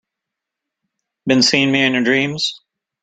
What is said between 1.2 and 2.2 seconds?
Been seeing me in your